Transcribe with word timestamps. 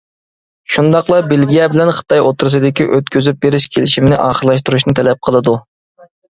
شۇنداقلا 0.75 1.19
بېلگىيە 1.31 1.67
بىلەن 1.75 1.91
خىتاي 1.99 2.23
ئوتتۇرىسىدىكى 2.23 2.89
ئۆتكۈزۈپ 2.97 3.39
بېرىش 3.45 3.69
كېلىشىمىنى 3.77 4.21
ئاخىرلاشتۇرۇشنى 4.27 4.99
تەلەپ 5.03 5.25
قىلىدۇ. 5.31 5.59